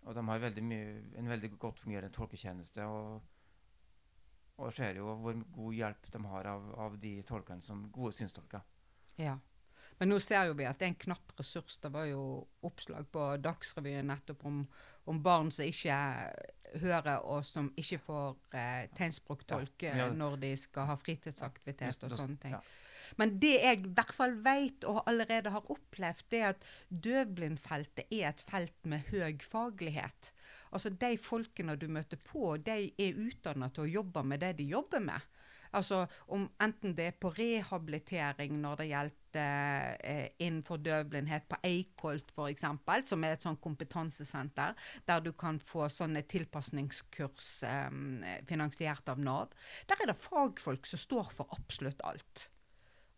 Og 0.06 0.16
de 0.16 0.24
har 0.30 0.40
veldig 0.40 0.64
mye, 0.64 0.94
en 1.20 1.28
veldig 1.28 1.50
godt 1.60 1.80
fungerende 1.84 2.12
tolketjeneste. 2.16 2.86
Og, 2.88 3.22
og 4.64 4.72
ser 4.74 4.96
jo 4.96 5.12
hvor 5.20 5.36
god 5.58 5.74
hjelp 5.76 6.08
de 6.14 6.22
har 6.30 6.48
av, 6.54 6.70
av 6.86 6.96
de 7.04 7.12
tolkene 7.28 7.62
som 7.66 7.84
gode 7.92 8.14
synstolker. 8.16 8.64
Ja. 9.22 9.38
Men 10.00 10.10
nå 10.10 10.18
ser 10.24 10.50
jo 10.50 10.56
vi 10.58 10.66
at 10.66 10.80
det 10.82 10.88
er 10.88 10.92
en 10.94 11.02
knapp 11.04 11.36
ressurs. 11.38 11.78
Det 11.80 11.92
var 11.94 12.08
jo 12.10 12.24
oppslag 12.66 13.06
på 13.14 13.28
Dagsrevyen 13.44 14.10
nettopp 14.10 14.42
om, 14.50 14.64
om 15.12 15.20
barn 15.24 15.52
som 15.54 15.68
ikke 15.70 15.98
hører, 16.82 17.22
og 17.30 17.44
som 17.46 17.68
ikke 17.78 18.00
får 18.02 18.58
eh, 18.58 18.88
tegnspråktolk 18.98 19.86
Ja, 19.86 19.92
eh, 19.92 20.00
ja. 20.02 20.08
når 20.18 20.40
de 20.42 20.50
skal 20.58 20.90
ha 20.90 20.96
fritidsaktivitet 20.98 22.04
og 22.08 22.18
sånne 22.18 22.40
ting. 22.42 22.56
ja. 22.58 22.64
Men 23.20 23.36
det 23.38 23.52
jeg 23.60 23.82
i 23.84 23.92
hvert 23.94 24.14
fall 24.16 24.34
vet 24.42 24.86
og 24.90 25.04
allerede 25.12 25.52
har 25.54 25.72
opplevd, 25.72 26.26
det 26.32 26.40
er 26.42 26.54
at 26.56 26.68
døvblindfeltet 26.90 28.08
er 28.10 28.30
et 28.32 28.44
felt 28.50 28.88
med 28.90 29.06
høy 29.12 29.38
faglighet. 29.44 30.32
Altså 30.74 30.90
De 30.90 31.12
folkene 31.22 31.76
du 31.78 31.86
møter 31.92 32.18
på, 32.18 32.56
de 32.58 32.90
er 32.98 33.20
utdanna 33.28 33.70
til 33.70 33.86
å 33.86 33.92
jobbe 34.00 34.24
med 34.26 34.42
det 34.42 34.56
de 34.58 34.70
jobber 34.72 35.04
med. 35.04 35.30
Altså 35.74 36.04
om 36.34 36.48
Enten 36.64 36.96
det 36.98 37.10
er 37.10 37.20
på 37.20 37.32
rehabilitering 37.34 38.56
når 38.62 38.82
det 38.82 38.88
gjelder 38.92 40.00
eh, 40.06 40.26
innenfor 40.44 40.82
døvblindhet, 40.86 41.48
på 41.50 41.60
Eikholt 41.66 42.34
f.eks., 42.36 42.66
som 43.10 43.26
er 43.26 43.36
et 43.36 43.46
sånn 43.46 43.60
kompetansesenter, 43.64 44.76
der 45.10 45.24
du 45.26 45.32
kan 45.34 45.60
få 45.60 45.88
sånne 45.90 46.24
tilpasningskurs 46.30 47.52
eh, 47.68 48.42
finansiert 48.50 49.10
av 49.10 49.22
Nav. 49.22 49.54
Der 49.90 50.04
er 50.04 50.14
det 50.14 50.22
fagfolk 50.22 50.90
som 50.90 51.02
står 51.02 51.34
for 51.34 51.58
absolutt 51.58 52.04
alt. 52.06 52.50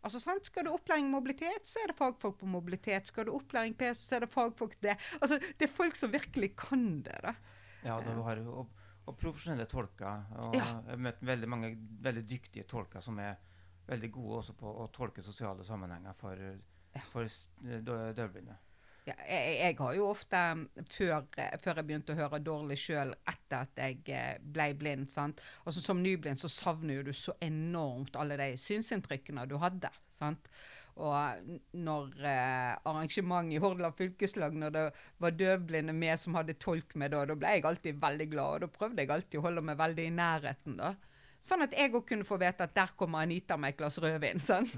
Altså, 0.06 0.20
sant? 0.22 0.46
Skal 0.46 0.66
du 0.66 0.70
opplæring 0.70 1.08
i 1.08 1.10
mobilitet, 1.10 1.64
så 1.66 1.82
er 1.82 1.90
det 1.90 1.98
fagfolk 1.98 2.38
på 2.38 2.48
mobilitet. 2.48 3.08
Skal 3.10 3.26
du 3.26 3.34
opplæring 3.34 3.74
PC, 3.74 4.04
så 4.04 4.18
er 4.18 4.24
det 4.24 4.30
fagfolk 4.30 4.76
det. 4.84 4.94
Altså, 5.18 5.40
det 5.58 5.66
er 5.66 5.72
folk 5.72 5.98
som 5.98 6.12
virkelig 6.12 6.52
kan 6.60 7.02
det. 7.02 7.16
da. 7.24 7.34
Ja, 7.82 7.98
du 8.02 8.22
har 8.22 8.38
jo 8.38 8.66
og, 9.06 9.16
profesjonelle 9.18 9.66
tolker. 9.70 10.26
Og 10.42 10.54
Ja. 10.56 10.64
Jeg 10.86 10.90
har 10.90 11.02
møtt 11.08 11.22
veldig 11.22 11.48
mange 11.48 11.72
veldig 12.02 12.24
dyktige 12.28 12.66
tolker 12.68 13.00
som 13.00 13.18
er 13.18 13.36
veldig 13.86 14.10
gode 14.12 14.38
også 14.42 14.54
på 14.58 14.70
å 14.82 14.88
tolke 14.92 15.22
sosiale 15.22 15.64
sammenhenger 15.64 16.14
for, 16.18 16.40
for 17.12 17.26
døvblinde. 17.62 18.56
Ja, 19.06 19.14
jeg, 19.22 19.58
jeg 19.60 19.76
har 19.78 19.92
jo 19.94 20.08
ofte, 20.10 20.38
før, 20.90 21.28
eh, 21.38 21.52
før 21.62 21.78
jeg 21.78 21.86
begynte 21.86 22.14
å 22.16 22.18
høre 22.18 22.40
dårlig 22.42 22.76
sjøl, 22.82 23.12
etter 23.30 23.60
at 23.60 23.78
jeg 23.78 24.00
eh, 24.10 24.40
ble 24.42 24.72
blind 24.74 25.12
sant? 25.12 25.38
Altså, 25.62 25.84
Som 25.84 26.02
nyblind 26.02 26.42
så 26.42 26.50
savner 26.50 26.98
jo 26.98 27.04
du 27.06 27.12
så 27.14 27.36
enormt 27.46 28.18
alle 28.18 28.34
de 28.40 28.48
synsinntrykkene 28.58 29.46
du 29.46 29.54
hadde. 29.62 29.92
sant? 30.10 30.50
Og 30.96 31.50
når 31.76 32.22
eh, 32.24 32.72
arrangementet 32.88 33.58
i 33.58 33.60
Hordaland 33.60 33.98
fylkeslag, 33.98 34.54
når 34.56 34.72
det 34.72 34.84
var 35.20 35.34
døvblinde 35.36 35.92
med 35.92 36.16
som 36.20 36.38
hadde 36.38 36.56
tolk 36.62 36.94
med, 36.96 37.12
da, 37.12 37.26
da 37.28 37.36
ble 37.36 37.52
jeg 37.58 37.66
alltid 37.68 38.00
veldig 38.00 38.28
glad. 38.32 38.54
Og 38.54 38.64
da 38.64 38.70
prøvde 38.78 39.04
jeg 39.04 39.12
alltid 39.12 39.40
å 39.40 39.44
holde 39.44 39.66
meg 39.68 39.78
veldig 39.80 40.08
i 40.08 40.14
nærheten. 40.16 40.78
da. 40.80 40.94
Sånn 41.44 41.62
at 41.66 41.76
jeg 41.76 41.92
òg 41.94 42.06
kunne 42.08 42.26
få 42.26 42.38
vite 42.40 42.64
at 42.64 42.74
der 42.74 42.96
kommer 42.98 43.22
Anita 43.22 43.58
med 43.60 43.74
et 43.74 43.80
glass 43.82 44.00
rødvin. 44.02 44.40
sant? 44.42 44.72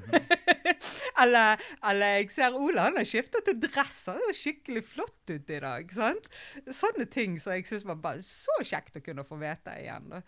eller, 1.22 1.62
eller 1.86 2.18
jeg 2.18 2.30
ser 2.34 2.58
Ola 2.58 2.88
han 2.88 2.98
har 2.98 3.08
skifta 3.08 3.40
til 3.46 3.60
dress. 3.62 4.02
Han 4.10 4.20
ser 4.26 4.40
skikkelig 4.42 4.84
flott 4.90 5.32
ut 5.32 5.54
i 5.54 5.62
dag. 5.64 5.94
sant? 5.94 6.28
Sånne 6.66 7.06
ting 7.06 7.38
som 7.40 7.54
jeg 7.54 7.68
syns 7.70 7.86
var 7.88 8.02
bare 8.02 8.26
så 8.26 8.58
kjekt 8.66 8.98
å 8.98 9.04
kunne 9.06 9.26
få 9.28 9.38
vite 9.40 9.78
igjen. 9.80 10.10
da. 10.16 10.22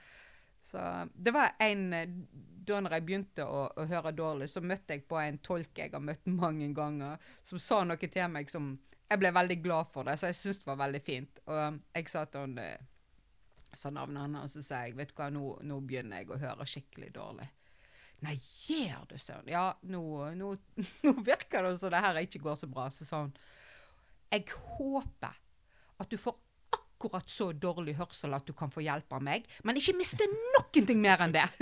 Så 0.70 1.08
det 1.14 1.34
var 1.34 1.56
en 1.58 1.92
eh, 1.96 2.12
Da 2.70 2.78
når 2.78 2.94
jeg 2.94 3.06
begynte 3.08 3.44
å, 3.48 3.64
å 3.74 3.86
høre 3.90 4.12
dårlig, 4.14 4.46
så 4.52 4.62
møtte 4.62 4.94
jeg 4.94 5.06
på 5.10 5.18
en 5.18 5.40
tolk 5.42 5.78
jeg 5.80 5.90
har 5.90 6.02
møtt 6.04 6.28
mange 6.30 6.68
ganger, 6.76 7.18
som 7.42 7.58
sa 7.58 7.80
noe 7.84 7.98
til 7.98 8.28
meg 8.30 8.52
som 8.52 8.76
Jeg 9.10 9.18
ble 9.18 9.32
veldig 9.34 9.56
glad 9.64 9.88
for 9.90 10.06
det, 10.06 10.18
så 10.20 10.28
jeg 10.30 10.38
syntes 10.38 10.60
det 10.62 10.68
var 10.68 10.82
veldig 10.84 11.00
fint. 11.02 11.40
Og 11.50 11.80
jeg 11.96 12.10
sa 12.12 12.20
til 12.30 12.44
han 12.44 12.58
eh, 12.62 12.84
sa 13.74 13.90
navnet 13.90 14.36
hans, 14.36 14.54
og 14.54 14.60
så 14.60 14.66
sa 14.68 14.84
jeg 14.86 14.94
vet 14.98 15.10
du 15.10 15.16
hva, 15.18 15.26
nå, 15.34 15.56
nå 15.66 15.80
begynner 15.82 16.22
jeg 16.22 16.30
å 16.30 16.38
høre 16.38 16.66
skikkelig 16.68 17.10
dårlig. 17.16 17.48
Nei, 18.20 18.36
gjør 18.68 19.08
du, 19.10 19.16
søren? 19.18 19.48
Ja, 19.50 19.64
nå, 19.90 20.02
nå, 20.36 20.52
nå 21.06 21.14
virker 21.26 21.66
det 21.66 21.74
som 21.80 21.90
det 21.90 22.04
her 22.04 22.20
ikke 22.22 22.42
går 22.44 22.60
så 22.60 22.70
bra. 22.70 22.86
Så 22.94 23.08
sa 23.08 23.24
hun 23.24 23.34
jeg 24.30 24.46
håper 24.76 25.34
at 26.00 26.10
du 26.10 26.14
får 26.20 26.36
akkurat 27.00 27.30
så 27.32 27.52
dårlig 27.56 27.94
hørsel 27.96 28.34
at 28.36 28.44
du 28.46 28.52
kan 28.52 28.70
få 28.70 28.82
hjelp 28.84 29.12
av 29.16 29.22
meg, 29.24 29.46
men 29.64 29.76
ikke 29.80 29.94
miste 29.96 30.26
noen 30.28 30.86
ting 30.86 31.00
mer 31.00 31.22
enn 31.24 31.32
det. 31.32 31.46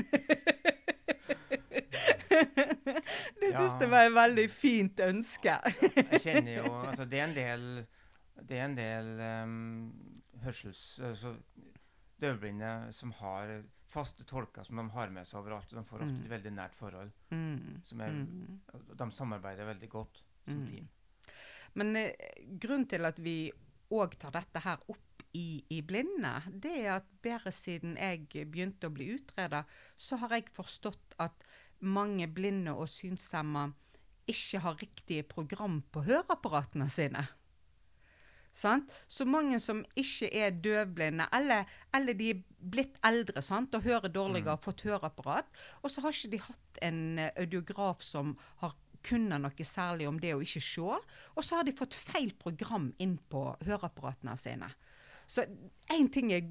det 2.29 3.53
syns 3.55 3.75
Ja. 3.77 3.81
jeg 3.81 3.91
var 3.93 4.07
et 4.09 4.15
veldig 4.17 4.47
fint 4.51 5.01
ønske. 5.05 5.55
Jeg 5.95 6.21
kjenner 6.25 6.53
jo 6.59 6.73
altså 6.89 7.05
Det 7.09 7.21
er 7.21 7.25
en 7.29 7.35
del, 7.37 7.65
det 8.49 8.59
er 8.59 8.65
en 8.67 8.77
del 8.79 9.11
um, 9.23 9.93
hørsels... 10.45 10.83
Altså, 11.13 11.35
døvblinde 12.19 12.69
som 12.93 13.13
har 13.21 13.61
faste 13.89 14.25
tolker 14.27 14.65
som 14.67 14.75
de 14.81 14.85
har 14.91 15.11
med 15.15 15.27
seg 15.29 15.39
overalt. 15.39 15.71
De 15.71 15.85
får 15.87 16.01
ofte 16.03 16.17
Mm. 16.17 16.25
et 16.25 16.31
veldig 16.33 16.51
nært 16.57 16.75
forhold. 16.75 17.13
Mm. 17.31 17.77
Som 17.87 18.01
er, 18.03 18.11
Mm. 18.11 18.57
og 18.75 18.97
De 18.99 19.07
samarbeider 19.15 19.65
veldig 19.71 19.89
godt 19.93 20.19
som 20.45 20.57
Mm. 20.59 20.67
team. 20.67 20.89
Men 21.75 21.95
eh, 21.97 22.11
grunnen 22.59 22.89
til 22.91 23.05
at 23.07 23.19
vi 23.23 23.53
òg 23.93 24.19
tar 24.19 24.31
dette 24.35 24.59
her 24.65 24.79
opp 24.89 24.99
i, 25.39 25.49
i 25.71 25.81
blinde, 25.87 26.35
det 26.51 26.75
er 26.83 26.97
at 26.99 27.09
bare 27.25 27.53
siden 27.55 27.97
jeg 28.01 28.27
begynte 28.51 28.91
å 28.91 28.95
bli 28.95 29.13
utreda, 29.15 29.65
så 29.97 30.19
har 30.23 30.35
jeg 30.35 30.51
forstått 30.57 31.19
at 31.23 31.47
mange 31.79 32.27
blinde 32.27 32.75
og 32.75 32.91
synshemma 32.91 33.69
ikke 34.29 34.61
har 34.65 34.81
riktige 34.83 35.25
program 35.25 35.81
på 35.93 36.03
høreapparatene 36.09 36.89
sine. 36.93 37.25
Sant? 38.59 38.91
Så 39.07 39.25
mange 39.29 39.61
som 39.63 39.85
ikke 39.97 40.29
er 40.35 40.57
døvblinde, 40.65 41.29
eller, 41.37 41.69
eller 41.95 42.17
de 42.19 42.33
er 42.33 42.43
blitt 42.59 42.99
eldre 43.07 43.43
sant? 43.45 43.75
og 43.77 43.87
hører 43.87 44.11
dårligere, 44.11 44.57
har 44.57 44.65
fått 44.65 44.83
høreapparat, 44.89 45.49
og 45.83 45.93
så 45.93 46.03
har 46.03 46.17
ikke 46.17 46.33
de 46.35 46.43
hatt 46.43 46.83
en 46.83 47.03
eh, 47.23 47.33
audiograf 47.39 48.03
som 48.03 48.35
har 48.65 48.75
kunnet 49.07 49.45
noe 49.45 49.67
særlig 49.67 50.09
om 50.11 50.19
det 50.19 50.35
å 50.35 50.43
ikke 50.43 50.65
se, 50.65 50.99
og 51.37 51.45
så 51.47 51.61
har 51.61 51.69
de 51.69 51.77
fått 51.79 51.95
feil 51.95 52.33
program 52.41 52.91
inn 52.99 53.17
på 53.31 53.45
høreapparatene 53.63 54.35
sine. 54.41 54.73
Så 55.29 55.45
én 55.93 56.09
ting 56.13 56.33
jeg 56.33 56.49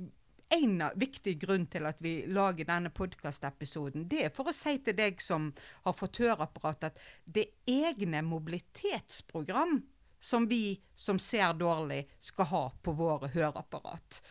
en 0.54 0.80
viktig 0.96 1.34
grunn 1.42 1.66
til 1.68 1.88
at 1.90 2.00
vi 2.04 2.22
lager 2.32 2.68
denne 2.70 2.92
podkastepisoden, 2.96 4.06
det 4.08 4.24
er 4.28 4.34
for 4.34 4.48
å 4.48 4.56
si 4.56 4.78
til 4.80 4.96
deg 4.96 5.20
som 5.24 5.50
har 5.84 5.96
fått 5.98 6.22
høreapparat, 6.24 6.92
at 6.92 7.02
det 7.26 7.50
egne 7.68 8.22
mobilitetsprogram 8.24 9.82
som 10.24 10.48
vi 10.50 10.80
som 10.96 11.20
ser 11.20 11.54
dårlig, 11.60 12.06
skal 12.20 12.52
ha 12.54 12.64
på 12.84 12.94
våre 12.98 13.30
høreapparat. 13.34 14.22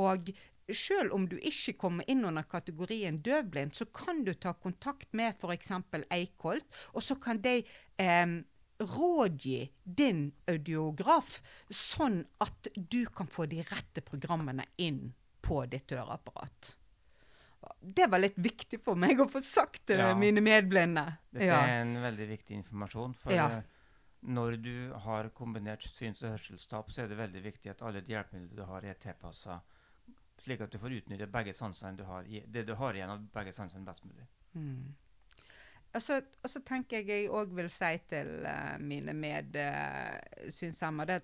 Og 0.00 0.32
selv 0.74 1.14
om 1.14 1.28
du 1.28 1.36
ikke 1.38 1.76
kommer 1.78 2.08
inn 2.10 2.24
under 2.26 2.46
kategorien 2.50 3.20
døvblind, 3.22 3.76
så 3.76 3.86
kan 3.86 4.24
du 4.26 4.32
ta 4.34 4.56
kontakt 4.58 5.12
med 5.14 5.36
f.eks. 5.38 5.70
Eikholt, 6.10 6.66
og 6.94 7.04
så 7.04 7.18
kan 7.22 7.40
de 7.44 7.60
eh, 8.02 8.26
rådgi 8.80 9.70
din 9.84 10.32
audiograf, 10.48 11.40
sånn 11.70 12.24
at 12.40 12.68
du 12.76 13.06
kan 13.06 13.26
få 13.26 13.46
de 13.48 13.62
rette 13.62 14.02
programmene 14.04 14.64
inn 14.78 15.14
på 15.42 15.62
ditt 15.70 15.90
høreapparat. 15.94 16.74
Det 17.80 18.06
var 18.10 18.20
litt 18.22 18.36
viktig 18.38 18.78
for 18.84 18.94
meg 18.98 19.18
å 19.18 19.26
få 19.30 19.40
sagt 19.42 19.86
til 19.86 19.98
Ja. 19.98 20.14
mine 20.14 20.40
medblinde. 20.40 21.18
Dette 21.32 21.44
Ja. 21.46 21.60
er 21.66 21.80
en 21.82 21.96
veldig 21.96 22.28
viktig 22.28 22.54
informasjon. 22.62 23.14
For 23.16 23.32
Ja. 23.32 23.46
eh, 23.58 23.62
når 24.24 24.62
du 24.62 24.92
har 24.94 25.28
kombinert 25.30 25.82
syns- 25.82 26.22
og 26.22 26.38
hørselstap, 26.38 26.90
så 26.90 27.02
er 27.04 27.08
det 27.08 27.16
veldig 27.18 27.42
viktig 27.42 27.70
at 27.70 27.82
alle 27.82 28.00
de 28.02 28.12
hjelpemidlene 28.12 28.56
du 28.56 28.64
har, 28.64 28.84
er 28.84 28.94
tilpassa 28.94 29.62
slik 30.38 30.60
at 30.60 30.70
du 30.70 30.78
får 30.78 30.90
utnytte 31.02 31.26
begge 31.30 31.52
sansene 31.54 31.96
du 31.96 32.04
har, 32.04 32.22
det 32.24 32.66
du 32.66 32.74
har 32.74 32.92
igjen 32.92 33.10
av 33.10 33.18
begge 33.32 33.52
sansene 33.52 33.84
best 33.84 34.04
mulig. 34.04 34.26
Mm. 34.54 34.94
Og 35.94 36.02
så, 36.02 36.20
og 36.42 36.50
så 36.50 36.60
tenker 36.66 36.96
jeg 36.98 37.08
jeg 37.08 37.30
òg 37.32 37.54
vil 37.56 37.70
si 37.72 37.98
til 38.10 38.28
uh, 38.44 38.76
mine 38.82 39.14
medsynshemmede 39.16 41.20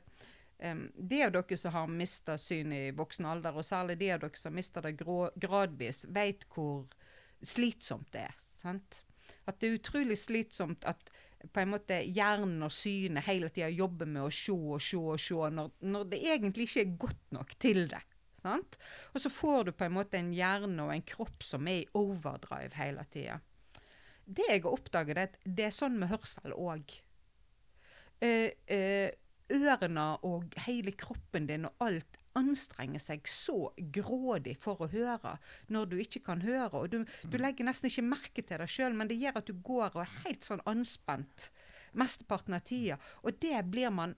um, 0.64 0.90
De 0.96 1.24
av 1.26 1.32
dere 1.34 1.56
som 1.60 1.72
har 1.74 1.86
mista 1.90 2.38
syn 2.40 2.72
i 2.72 2.90
voksen 2.96 3.26
alder, 3.28 3.56
og 3.58 3.66
særlig 3.66 3.98
de 4.00 4.12
av 4.14 4.20
dere 4.22 4.38
som 4.38 4.52
har 4.52 4.60
mista 4.60 4.80
det 4.84 4.94
gradvis, 5.00 6.06
vet 6.08 6.46
hvor 6.54 6.86
slitsomt 7.42 8.12
det 8.14 8.22
er. 8.30 8.36
sant? 8.40 9.02
At 9.46 9.60
det 9.60 9.68
er 9.68 9.78
utrolig 9.80 10.18
slitsomt 10.18 10.86
at 10.88 11.10
på 11.52 11.62
en 11.62 11.72
måte 11.72 11.98
hjernen 12.06 12.62
og 12.62 12.72
synet 12.74 13.26
hele 13.26 13.48
tida 13.50 13.70
jobber 13.72 14.06
med 14.06 14.26
å 14.26 14.30
se 14.30 14.54
og 14.54 14.82
se 14.82 15.00
og 15.00 15.20
se, 15.20 15.38
når, 15.56 15.72
når 15.82 16.10
det 16.12 16.20
egentlig 16.30 16.68
ikke 16.68 16.84
er 16.84 16.98
godt 17.06 17.24
nok 17.34 17.54
til 17.62 17.86
det. 17.90 18.02
Sant? 18.42 18.78
Og 19.14 19.22
så 19.22 19.30
får 19.30 19.68
du 19.68 19.72
på 19.74 19.86
en 19.86 19.96
måte 19.96 20.18
en 20.18 20.32
hjerne 20.34 20.86
og 20.86 20.92
en 20.94 21.04
kropp 21.06 21.42
som 21.46 21.66
er 21.70 21.82
i 21.82 21.90
overdrive 21.98 22.74
hele 22.78 23.04
tida. 23.10 23.40
Det 24.24 24.46
jeg 24.48 24.62
har 24.62 24.72
oppdaget, 24.72 25.18
er 25.18 25.30
at 25.30 25.38
det 25.44 25.68
er 25.68 25.74
sånn 25.74 25.98
med 26.00 26.12
hørsel 26.12 26.54
òg. 26.54 26.94
Eh, 28.22 28.52
eh, 28.70 29.10
ørene 29.52 30.04
og 30.24 30.54
hele 30.66 30.94
kroppen 30.96 31.48
din 31.48 31.66
og 31.68 31.84
alt 31.84 32.18
anstrenger 32.38 33.02
seg 33.02 33.26
så 33.28 33.72
grådig 33.92 34.54
for 34.62 34.80
å 34.80 34.88
høre 34.92 35.34
når 35.72 35.90
du 35.90 35.96
ikke 36.00 36.22
kan 36.30 36.44
høre. 36.44 36.70
og 36.72 36.88
Du, 36.92 37.02
du 37.28 37.36
legger 37.40 37.68
nesten 37.68 37.90
ikke 37.90 38.06
merke 38.06 38.44
til 38.46 38.62
det 38.62 38.70
sjøl, 38.72 38.96
men 38.96 39.10
det 39.10 39.18
gjør 39.20 39.42
at 39.42 39.50
du 39.50 39.58
går 39.58 39.90
og 39.92 40.04
er 40.04 40.14
helt 40.24 40.46
sånn 40.46 40.64
anspent 40.70 41.50
mesteparten 41.98 42.56
av 42.56 42.64
tida. 42.64 42.98
Og 43.22 43.36
det 43.42 43.58
blir 43.68 43.92
man 43.92 44.16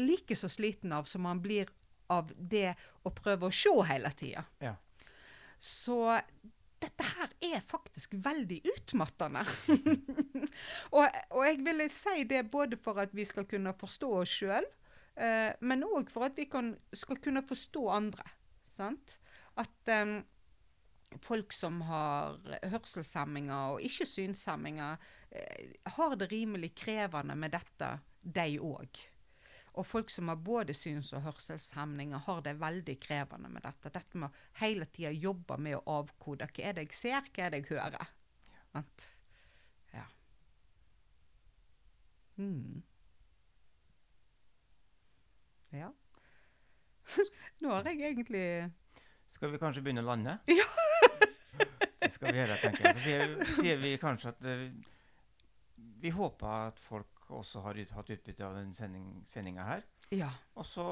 like 0.00 0.34
så 0.36 0.50
sliten 0.50 0.92
av 0.92 1.06
som 1.06 1.22
man 1.28 1.42
blir 1.42 1.70
av 2.12 2.32
det 2.36 2.74
å 3.06 3.12
prøve 3.14 3.48
å 3.48 3.54
se 3.54 3.74
hele 3.88 4.10
tida. 4.18 4.44
Ja. 4.60 4.74
Så 5.62 6.00
er 7.46 7.64
faktisk 7.68 8.16
veldig 8.24 8.60
utmattende. 8.72 9.44
og, 10.96 11.04
og 11.30 11.42
jeg 11.46 11.60
ville 11.66 11.88
si 11.92 12.24
det 12.30 12.44
både 12.52 12.78
for 12.80 13.00
at 13.02 13.14
vi 13.16 13.26
skal 13.28 13.46
kunne 13.50 13.74
forstå 13.78 14.10
oss 14.22 14.36
sjøl, 14.40 14.68
eh, 15.16 15.50
men 15.60 15.86
òg 15.86 16.12
for 16.12 16.28
at 16.28 16.38
vi 16.40 16.48
kan, 16.50 16.74
skal 16.94 17.20
kunne 17.24 17.44
forstå 17.46 17.88
andre. 17.96 18.26
Sant? 18.74 19.18
At 19.60 19.92
eh, 19.92 20.16
folk 21.22 21.54
som 21.54 21.80
har 21.86 22.38
hørselshemminger 22.72 23.74
og 23.76 23.84
ikke 23.86 24.06
synshemminger, 24.08 24.96
eh, 25.30 25.74
har 25.96 26.16
det 26.18 26.30
rimelig 26.32 26.74
krevende 26.78 27.36
med 27.38 27.54
dette, 27.54 27.96
de 28.24 28.54
òg. 28.64 29.04
Og 29.74 29.86
folk 29.86 30.10
som 30.10 30.28
har 30.30 30.38
både 30.38 30.74
syns- 30.76 31.12
og 31.16 31.24
hørselshemninger, 31.24 32.18
har 32.26 32.42
det 32.46 32.54
veldig 32.60 32.94
krevende 33.02 33.50
med 33.50 33.64
dette. 33.66 33.90
Dette 33.90 34.18
med 34.18 34.30
å 34.30 34.60
hele 34.60 34.86
tida 34.86 35.10
jobbe 35.10 35.58
med 35.58 35.80
å 35.80 35.98
avkode. 35.98 36.46
Hva 36.46 36.68
er 36.68 36.76
det 36.76 36.86
jeg 36.86 36.98
ser, 36.98 37.30
hva 37.34 37.46
er 37.46 37.54
det 37.54 37.62
jeg 37.64 37.70
hører? 37.72 38.12
Sant? 38.70 39.06
Ja. 39.94 40.06
Mm. 42.38 42.82
Ja. 45.74 45.90
Nå 47.62 47.74
har 47.74 47.90
jeg 47.90 48.00
egentlig 48.14 48.46
Skal 49.30 49.50
vi 49.52 49.58
kanskje 49.58 49.82
begynne 49.82 50.04
å 50.06 50.10
lande? 50.12 50.38
Ja. 50.60 50.66
det 52.00 52.10
skal 52.12 52.34
vi 52.34 52.38
gjøre, 52.38 52.56
tenker 52.60 52.84
jeg. 52.84 52.94
Så 52.94 53.02
sier, 53.04 53.34
sier 53.58 53.78
vi 53.80 53.92
kanskje 53.98 54.30
at 54.34 54.46
uh, 54.46 54.64
vi 56.02 56.10
håper 56.12 56.68
at 56.68 56.80
folk 56.84 57.13
også 57.32 57.62
har 57.64 57.78
hatt 57.96 58.10
utbytte 58.10 58.46
av 58.46 58.56
den 58.58 58.72
sendinga 58.74 59.64
her. 59.64 59.84
Ja. 60.12 60.30
Og 60.54 60.66
så 60.68 60.84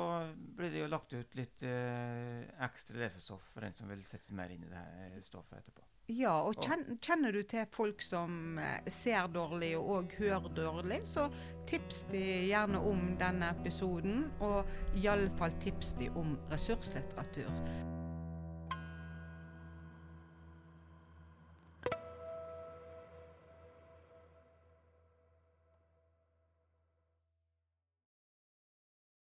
blir 0.57 0.73
det 0.73 0.83
jo 0.83 0.91
lagt 0.91 1.13
ut 1.13 1.35
litt 1.37 1.63
eh, 1.67 2.43
ekstra 2.65 3.03
lesestoff 3.03 3.45
for 3.53 3.65
den 3.65 3.75
som 3.77 3.91
vil 3.93 4.05
sette 4.09 4.31
seg 4.31 4.39
mer 4.39 4.53
inn 4.55 4.65
i 4.65 4.71
det 4.71 4.81
her 4.81 5.19
stoffet 5.25 5.61
etterpå. 5.61 5.85
Ja, 6.11 6.33
og 6.43 6.59
kjen, 6.59 6.99
kjenner 6.99 7.33
du 7.33 7.45
til 7.47 7.69
folk 7.73 8.03
som 8.03 8.59
eh, 8.59 8.89
ser 8.91 9.31
dårlig 9.33 9.75
og 9.79 9.91
òg 9.97 10.17
hører 10.19 10.57
dårlig, 10.57 11.03
så 11.07 11.29
tips 11.71 12.03
de 12.11 12.23
gjerne 12.49 12.81
om 12.83 13.13
denne 13.21 13.53
episoden. 13.55 14.27
Og 14.43 14.67
iallfall 14.99 15.55
tips 15.63 15.95
de 16.01 16.11
om 16.19 16.35
ressurslitteratur. 16.51 18.01